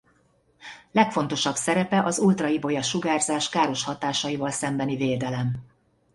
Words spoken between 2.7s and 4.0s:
sugárzás káros